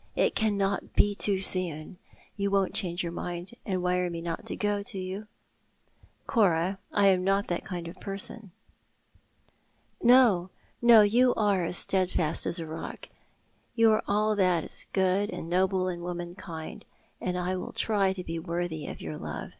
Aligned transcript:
It 0.15 0.33
cannot 0.33 0.93
be 0.95 1.13
too 1.13 1.41
soon. 1.41 1.99
You 2.35 2.49
won't 2.49 2.73
change 2.73 3.03
your 3.03 3.11
mind, 3.11 3.51
and 3.67 3.83
wire 3.83 4.05
to 4.05 4.09
me 4.09 4.19
not 4.19 4.47
to 4.47 4.55
go 4.55 4.81
to 4.81 4.97
yon?"" 4.97 5.27
Cora, 6.25 6.79
am 6.91 7.29
I 7.29 7.41
that 7.43 7.63
kind 7.63 7.87
of 7.87 7.97
person?"" 7.99 8.51
No, 10.13 10.49
no; 10.81 11.01
you 11.03 11.35
are 11.35 11.63
as 11.65 11.77
steadfast 11.77 12.47
as 12.47 12.57
a 12.57 12.65
rock. 12.65 13.09
You 13.75 13.91
are 13.91 14.03
all 14.07 14.35
that 14.37 14.63
is 14.63 14.87
good 14.91 15.29
and 15.29 15.47
noble 15.47 15.87
in 15.87 16.01
womankind, 16.01 16.83
and 17.21 17.37
I 17.37 17.55
will 17.55 17.71
try 17.71 18.11
to 18.11 18.23
bo 18.23 18.41
worthy 18.43 18.87
of 18.87 19.01
your 19.01 19.19
love. 19.19 19.49